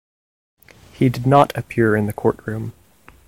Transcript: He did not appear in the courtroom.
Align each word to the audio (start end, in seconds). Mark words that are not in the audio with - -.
He 0.93 1.09
did 1.09 1.27
not 1.27 1.55
appear 1.55 1.95
in 1.95 2.07
the 2.07 2.13
courtroom. 2.13 2.73